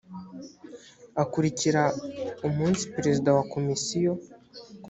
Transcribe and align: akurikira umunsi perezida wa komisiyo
akurikira 1.23 1.83
umunsi 2.47 2.83
perezida 2.95 3.29
wa 3.37 3.43
komisiyo 3.53 4.13